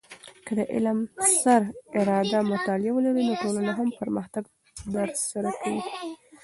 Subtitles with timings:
[0.45, 0.99] که د علم
[1.41, 1.61] سر
[1.99, 4.43] اراده مطالعه ولرې، نو ټولنه هم پرمختګ
[4.93, 5.81] در سره کوي.